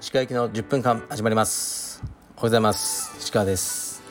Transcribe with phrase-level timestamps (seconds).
[0.00, 2.02] 石川行きの10分間始まります。
[2.02, 3.14] おはようございます。
[3.18, 4.02] 石川です。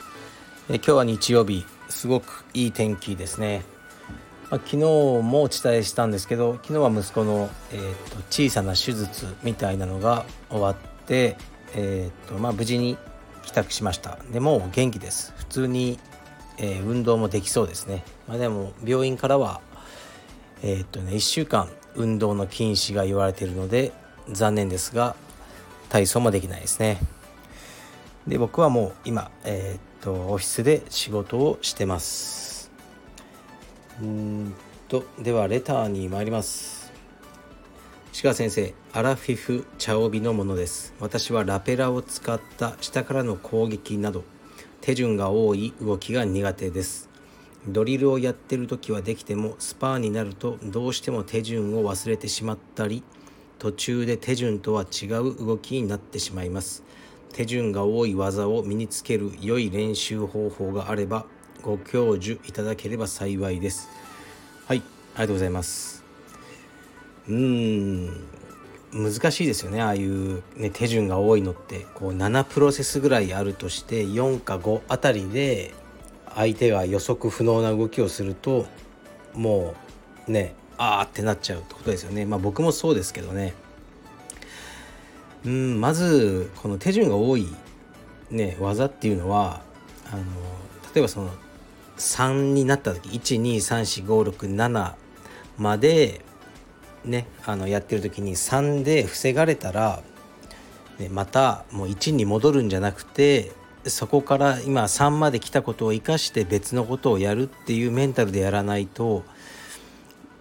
[0.68, 1.66] え今日は日曜日。
[1.88, 3.64] すごくいい天気ですね、
[4.48, 10.76] まあ、昨日もお伝えしたんですけど昨日は息子の、えーと、小さな手術みたいなのが終わっ
[11.06, 11.36] て、
[11.74, 12.96] えーとまあ、無事に
[13.42, 14.18] 帰宅しました。
[14.32, 15.32] でも元気です。
[15.36, 15.98] 普通に、
[16.58, 19.60] えー、運動もできそうですね、まあ、でも病院からは
[20.62, 23.92] えー、っとね1週間運動の禁止が言われているので
[24.30, 25.16] 残念ですが
[25.88, 26.98] 体操もできないですね。
[28.26, 32.70] で僕はもう今えー、っとオフィスで仕事をしてます。
[34.00, 34.54] うん
[34.88, 36.92] とではレターに参ります。
[38.12, 40.94] 石川先生アラフィフ茶帯のものです。
[41.00, 44.24] 私はラペラを使った下からの攻撃など
[44.80, 47.09] 手順が多い動きが苦手です。
[47.66, 53.02] ドリルをやってる時はできてもスパーになるとどうしても手順を忘れてしまったり
[53.58, 56.82] 途中で手順とは違う動きになってしまいます。
[57.32, 61.26] 手順が多い技を身につける良い練習方法があれば
[61.62, 63.88] ご教授いただければ幸いです。
[64.66, 66.02] はいありがとうございます。
[67.28, 68.40] うーん
[68.92, 69.80] 難しいですよね。
[69.82, 75.74] ああいう、ね、手順が多いのってこう7プロセスぐらいあるとして4か5あたりで
[76.34, 78.66] 相手が予測不能な動きをすると
[79.34, 79.74] も
[80.28, 82.24] うねあーってなっちゃうってことですよね。
[82.24, 83.54] まあ僕もそうですけどね。
[85.44, 87.48] うんまずこの手順が多い
[88.30, 89.62] ね技っていうのは
[90.06, 90.22] あの
[90.94, 91.30] 例えばその
[91.96, 94.94] 3になった時1234567
[95.58, 96.24] まで
[97.04, 100.02] ねあのやってる時に3で防がれたら、
[100.98, 103.52] ね、またもう1に戻るんじゃなくて
[103.86, 109.24] そこから今3まで来たことを生かして別のことをやるっていうメンタルでやらないと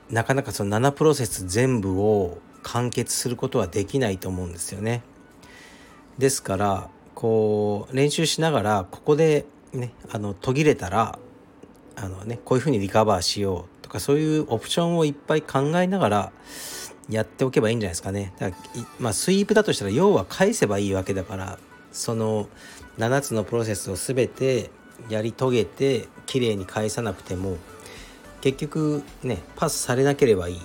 [0.09, 5.03] なかなかその7プロセス全部を完結することはできないと思うんですよね。
[6.17, 11.17] ですからこう練習しながらここでねあの途切れたら
[11.95, 16.31] あのねこういうふうにリカバーしようとかそういうオプションをいっぱい考えながら
[17.09, 18.33] やっておけばいいんじゃないですかね。
[18.37, 21.59] だからまあスイープだとしたら要は返せばいいわけだから
[21.91, 22.47] その
[22.97, 24.69] 7つのプロセスを全て
[25.09, 27.57] やり遂げてきれいに返さなくても
[28.41, 30.61] 結局ねパスされなければいい。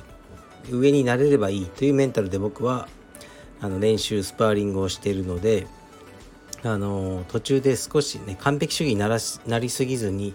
[0.70, 2.88] 上になれればいいというメンタルで僕は
[3.60, 5.66] あの練習スパーリングをしているので
[6.62, 10.34] あの途中で少しね完璧主義にならなりすぎずに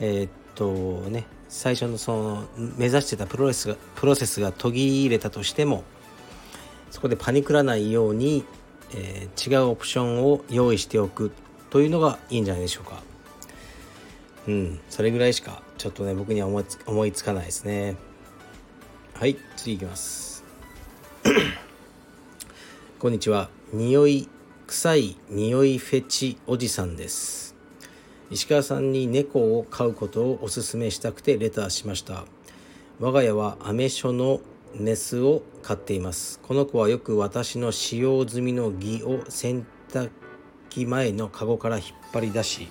[0.00, 5.84] えー、っとね最初のその目指してたプロセスがプロセスが途切れたとしても
[6.90, 8.44] そこでパニクらないように、
[8.94, 11.32] えー、違うオプションを用意しておく
[11.70, 13.02] というのがいいんじゃないでしょうか。
[14.46, 17.96] うんそれぐらいしかちょっとね僕には思いつ思いつかないですね。
[19.14, 20.44] はい次いきます。
[22.98, 23.48] こんにちは。
[23.72, 24.28] 匂い
[24.66, 27.54] 臭い匂いフェチおじさんです。
[28.30, 32.24] 石川さんに猫を飼うことをお勧めしたくてレターしました。
[33.00, 34.40] 我が家はアメ書の
[34.76, 36.40] メスを飼っています。
[36.40, 40.10] この子はよく私の使用済みの儀を洗濯
[40.70, 42.68] 機前のカゴから引っ張り出し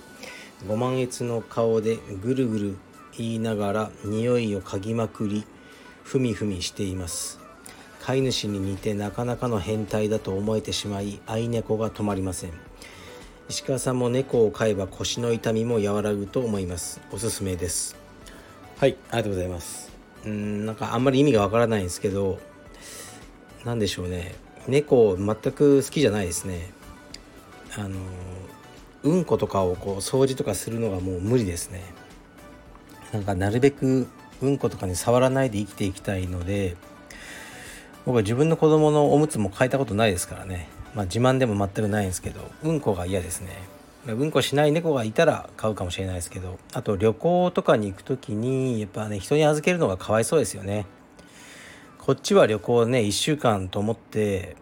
[0.68, 2.76] ご満悦の顔でぐるぐる
[3.16, 5.44] 言いながら匂いを嗅ぎまくり
[6.02, 7.40] ふみふみしています。
[8.00, 12.52] 飼い主に似てなかなかの変態だと思えてしまい愛猫が止まりません。
[13.48, 17.00] 石川さんも猫を飼えば腰の痛みも和らぐと思います。
[17.12, 17.96] おすすめです。
[18.78, 19.93] はいありがとうございます。
[20.26, 22.38] うんなんかあんまり意味がわからないんですけど
[23.64, 24.34] 何でしょうね。
[24.66, 26.70] 猫全く好きじゃないですね。
[27.76, 27.98] あの
[29.02, 31.82] うんことかをこう掃除とかするのがもう無理ですね。
[33.12, 34.06] なんかなるべく
[34.42, 36.76] うんことかに触らないで生きていきたいので
[38.04, 40.68] 僕は自分の子供のおむつも変えたことないですからね。
[40.94, 43.48] まあ自慢でも全くないんですけどうんこが嫌ですね。
[44.06, 44.30] うん。
[44.30, 50.86] こしない猫がいたら飼うかもしれないですけどあと旅行とかに行く時にやっぱね人に預けるのがかわいそうですよね
[51.98, 54.56] こっちは旅行ね1週間と思って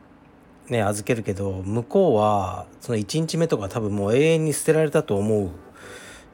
[0.68, 5.50] ね預けるけど向こうはその1日目とか多分もう永遠に捨てられたと思う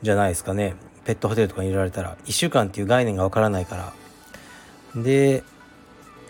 [0.02, 3.92] じゃないですかねペットホテルとかに入れられたら1週間っていう概念がわからないか
[4.94, 5.42] らで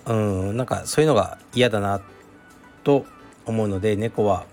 [0.06, 0.56] うん。
[0.56, 0.66] なん。
[0.66, 2.00] かそういうのが嫌だな
[2.82, 3.04] と
[3.46, 4.46] 思うので猫は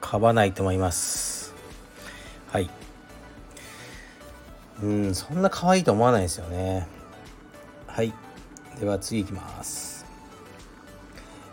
[0.00, 1.41] 飼わないと思います
[4.82, 6.88] うんそんな可愛いと思わないですよね。
[7.86, 8.12] はい。
[8.80, 10.04] では次いきます。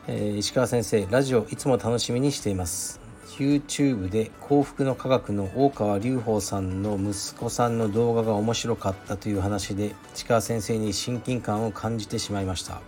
[0.08, 3.00] えー、石川先生ラジオいつも楽しみにしています。
[3.38, 12.82] YouTube で幸福の科学の大川隆法さんの息子さんの動画が面白かったという話で市川先生に親近感を感じてしまいました。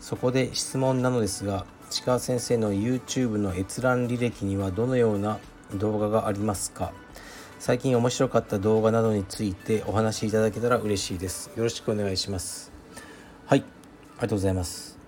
[0.00, 5.40] そこで質問なのですが市川先生の YouTube の閲覧履歴にはどのような
[5.74, 6.92] 動画がありますか？
[7.58, 11.50] 最近面白かった動画などについてお話しいただけたら嬉しいです。
[11.56, 12.72] よろしくお願いします。
[13.46, 13.60] はい。
[13.60, 14.98] ありがとうございます。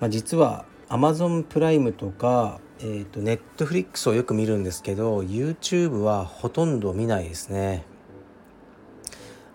[0.00, 7.84] まあ、実は Amazon プライムとかえーと、ネットフリックスをよく見るんですけど YouTube はほとんど見ないですね。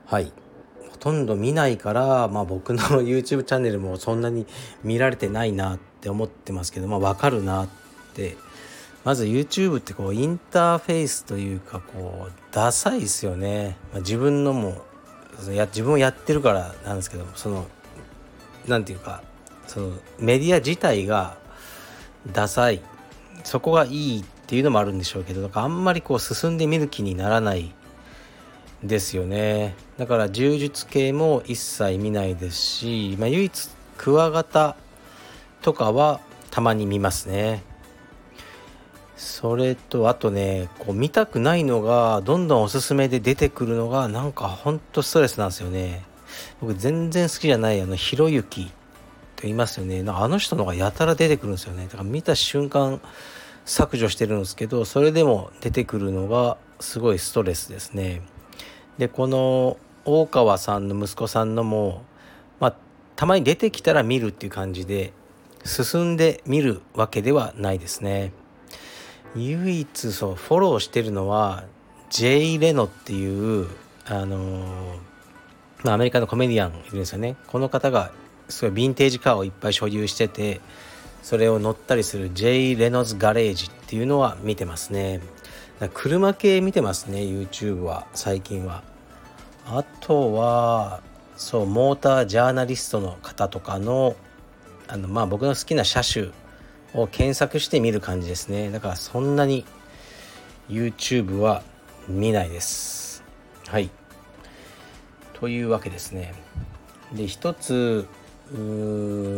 [0.06, 0.34] はい。
[0.90, 4.48] ほとんど見ないから、まあ、僕の YouTube チャンネルもそんなに
[4.84, 7.70] 見られてないなって思ってますけどまあ分かるなっ
[8.14, 8.38] て
[9.04, 14.82] まず YouTube ってこうインターフェースというかこうダサいですよね、まあ、自分のも
[15.52, 17.66] や自分をやってるからなんですけどその
[18.68, 19.24] 何て言うか
[19.68, 21.38] そのメディア自体が
[22.32, 22.82] ダサい。
[23.44, 27.74] そこがいいっていうのもあるんでしょうけどなんかあんまりこう進んでみる気にならない
[28.84, 29.76] ですよね。
[29.98, 34.76] だから柔術系も一切見ないですし、まあ、唯一クワガタ
[35.62, 36.20] とかは
[36.50, 37.64] たまに見ますね。
[39.16, 46.04] それとあとねこう見たくないのがどんどんおすすめで出てくるのがなんかほんとストレスなんですよね。
[46.60, 48.72] 僕全然好きじゃないあのひろゆきって
[49.44, 50.04] 言いますよね。
[50.08, 51.86] あの人のがやたら出てくるんですよね。
[51.86, 53.02] だから見た瞬間
[53.66, 58.22] 削除してるんですけどそれでも出てくるのがすごいストレスですね。
[58.98, 62.04] でこの大川さんの息子さんのも
[62.60, 62.76] まあ
[63.16, 65.14] たまに出てきたら見るっていう感じで
[65.64, 68.34] 進んで見るわけではないですね。
[69.36, 71.64] 唯一そうフォローしてるのは
[72.10, 73.68] J レノっていう
[74.06, 75.00] あの
[75.84, 77.36] まあ、アメリカのコメディアンいるんですよね。
[77.48, 78.12] この方が
[78.50, 80.62] すごいヴィンテージカーをいっぱい所有してて
[81.24, 85.22] それを乗ったりする J レノズガレージっていうのは見てますね。
[85.94, 88.84] 車系見てますね YouTube は最近は。
[89.66, 91.02] あとは
[91.38, 94.16] そうモータージャーナリストの方とかの
[94.88, 96.30] あのまあ僕の好きな車種
[96.94, 98.70] を検索して見る感じですね。
[98.72, 99.66] だからそんなに
[100.70, 101.64] YouTube は
[102.08, 103.24] 見ないです。
[103.68, 103.90] はい。
[105.34, 106.34] というわけですね。
[107.14, 108.08] で一つ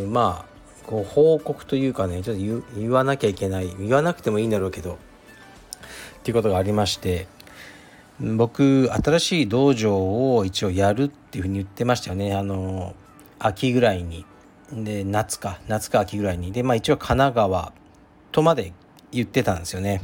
[0.10, 0.54] まあ
[0.88, 4.98] ご報告というかねちょっと言わなきゃいけない言わなくてもいいんだろうけどっ
[6.24, 7.28] ていうことがありまして
[8.20, 12.36] 僕新しい道場を一応やるっていうふうに言ってましたよね。
[12.36, 12.96] あの
[13.40, 14.26] 秋ぐらいに。
[14.72, 16.52] で夏か夏か秋ぐらいに。
[16.52, 17.74] でまあ一応神奈川
[18.32, 18.74] とまで
[19.12, 20.02] 言ってたんですよね。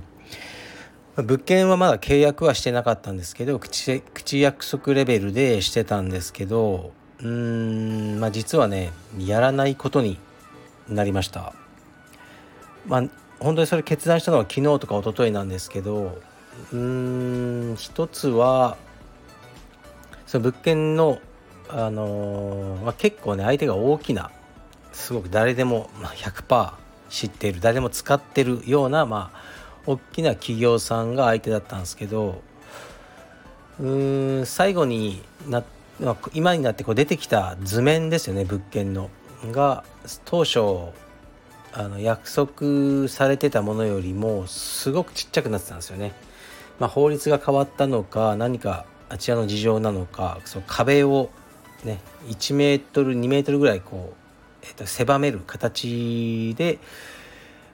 [1.15, 10.17] 物件はまだ契約はしてなかったんですけど口口約束レベルでしてたんですけどうーんまあ実はねやらないことに
[10.87, 11.53] なりました。
[12.87, 13.03] まあ
[13.39, 16.21] 本当にそれ決断したのは昨日とか一昨日なんですけど
[16.71, 18.77] うーん一つは
[20.25, 21.19] その物件の
[21.69, 24.31] あのー、まあ、結構ね相手が大きな
[24.91, 26.73] すごく誰でも100%
[27.09, 29.41] 知っている誰でも使ってるようなまあ
[29.85, 32.41] 大きな企業さんが相手だったんですけど
[33.79, 35.63] うーん最後にな
[36.33, 39.09] 今になってこう出てきた図面ですよね物件の
[39.51, 39.83] が
[40.25, 40.59] 当初
[41.71, 46.13] あの約束されてたものよりもすごくちっちゃくなってたんですよね。
[46.79, 51.29] まあ、法律が変わったのか何かあちらの事情なのかその壁を
[51.83, 54.28] ね1メートル2メートルぐらいこう、
[54.63, 56.79] えー、と狭める形で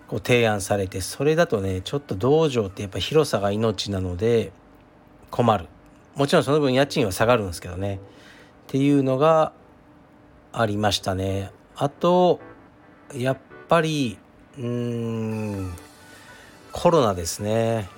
[0.07, 4.51] こう提案されてそれだとねちょっと道場ってやっぱ広さが命なので
[5.31, 5.67] 困る
[6.15, 7.99] もちろんその分家賃は下がるんですけどねっ
[8.67, 9.51] ていうのが
[10.53, 11.51] ありましたね。
[11.75, 12.39] あと
[13.13, 14.17] やっぱり
[14.57, 15.73] うん
[16.71, 17.89] コロナですね。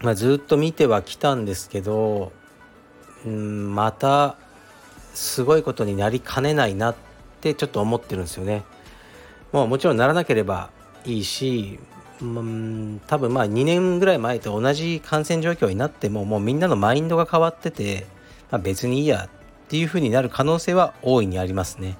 [0.00, 2.32] まあ、ずっと見てはきたんですけど
[3.24, 4.36] うんまた
[5.14, 7.11] すごいことになりかねないなって
[7.42, 8.62] ってちょっと思ってるんですよね。
[9.50, 10.70] もうもちろんならなければ
[11.04, 11.80] いいし、
[12.22, 18.06] うん、多分まあ2年ぐらい前と同じ感染状況になってももうみんなのマインドが変わってて、
[18.52, 19.28] まあ、別にいいやっ
[19.68, 21.96] ていうふうになる可能性は大いにありますね。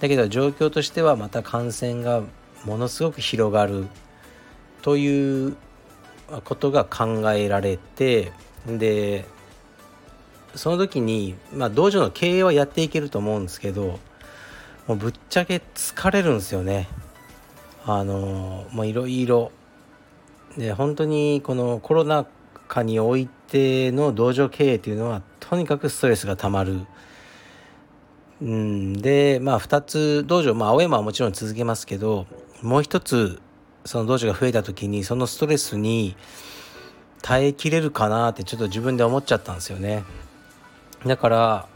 [0.00, 2.22] だけど状況としてはまた感染が
[2.64, 3.86] ものすごく広がる
[4.82, 5.56] という
[6.44, 8.32] ことが考えられて
[8.66, 9.24] で
[10.56, 13.98] その時に、まあ、道場の経営はやっていけると思うんですけど
[14.86, 16.88] もうぶっちゃけ疲れるんですよね。
[17.86, 19.52] あのもういろいろ
[20.56, 22.26] で本当にこのコロナ
[22.68, 26.86] 禍においての道場経営というのはとにかくストレスがたまる。
[28.42, 32.26] うん、でまあ2つ道場、まあ、青山はもちろん続けますけど
[32.62, 33.40] もう一つ
[33.84, 36.16] その道場が増えた時にそのストレスに
[37.22, 40.04] 耐えきれるかなってちょっと自分で思っちゃったんですよね
[41.06, 41.68] だから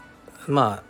[0.47, 0.88] まあ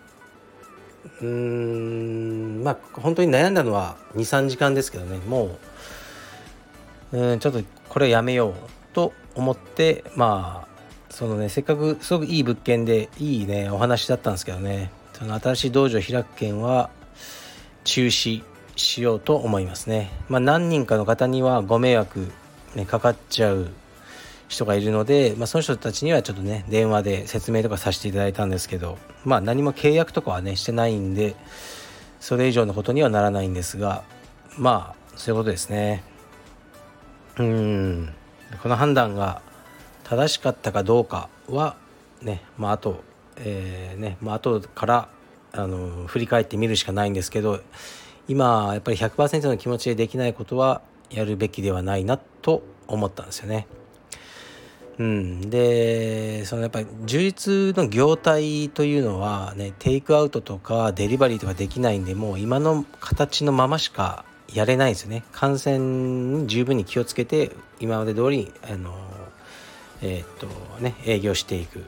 [1.21, 5.57] うーんまあ本当に悩んだのは23時間ですけどねも
[7.11, 8.53] ううんちょっとこれやめよう
[8.93, 16.89] と思ってまあそのねせっかくすごくいい物件でいいねお話だったんですけどねその新しい道場開く件は
[17.83, 18.43] 中止
[18.75, 20.09] しようと思いますね。
[20.29, 22.31] まあ、何人かの方にはご迷惑、
[22.75, 23.67] ね、かかっちゃう
[24.49, 31.35] 人がいるので、まあ、その人たちにはちょっとね電話で説明とかさせていただいたんですけどまあ何も契約とかはねしてないんで
[32.19, 34.03] それ以上のことにはならないんですが
[34.57, 36.03] まあそういうことですね
[37.37, 38.13] うん
[38.63, 39.41] この判断が
[40.03, 41.77] 正しかったかどうかは
[42.23, 43.07] ねまああと
[43.41, 45.09] えー、ねまあ後から
[45.51, 47.61] あの振り返ってみるしかないんですけど
[48.27, 53.67] 今やっぱり100%の気持ちでできないことはやるべきではないなと思ったんですよね。
[54.99, 65.23] うん、でそのやっぱり充実の業態というのはねテイクアウトとかデリバリーとかできないんでもう今の形のまましかやれないですよね。
[65.31, 65.77] 感染
[66.39, 68.93] に十分に気をつけて今まで通りあの
[70.01, 70.47] えー、っと
[70.81, 71.85] ね営業していく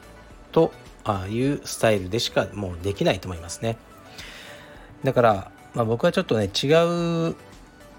[0.50, 0.72] と
[1.04, 3.76] ああいうスタイルでしかもうできないと思いますね。
[5.04, 6.68] だから、まあ、僕はちょっとね違
[7.28, 7.36] う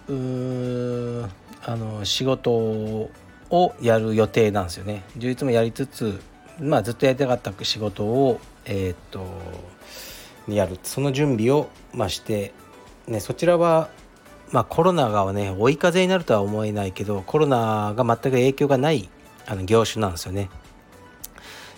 [0.09, 1.23] う
[1.65, 3.11] あの仕事を
[3.53, 6.19] をやる予定なんですよね充実もやりつつ
[6.59, 9.25] まあずっとやりたかった仕事をえー、っと
[10.47, 12.53] やるその準備を、まあ、して、
[13.07, 13.89] ね、そちらは
[14.51, 19.09] まあ、コロナがね追い風になるとは思えないけどコロナが全く影響がない
[19.47, 20.49] あの業種なんですよね。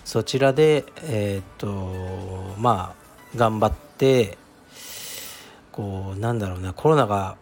[0.04, 2.94] そちらでえー、っとま
[3.34, 4.36] あ頑張って
[5.72, 7.38] こうなんだろうなコロナが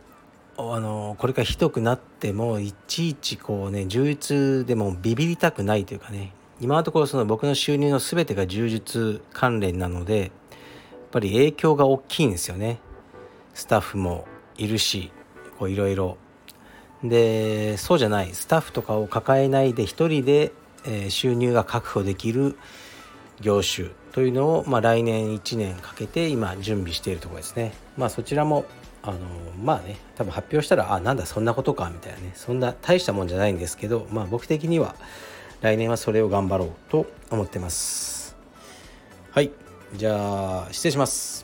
[0.57, 10.31] あのこれからひどくなってもいちいちこうね充実でもビビりたくないというかね今のところその僕の収入の全てが充実関連なのでやっ
[11.11, 12.79] ぱり影響が大きいんですよね。
[13.55, 15.13] スタッフもいるし
[15.59, 16.17] こういろいろ
[17.03, 18.33] でそうじゃない。
[18.33, 20.53] スタッフとかを抱えないで一人で
[20.87, 22.57] え収入が確保できる
[23.41, 27.73] 業種というのを、まあ、来年1年かけて今準備しているところですね。
[27.97, 28.65] まあそちらも
[29.07, 29.19] あの
[29.63, 34.95] まあね多分発表したらあなんだそんなことかみたいなねそんな大したもんじゃないんですけどまあ僕的には
[35.61, 38.37] 来年はそれを頑張ろうと思ってます。
[39.31, 39.51] はい
[39.95, 41.44] じゃあ失礼します。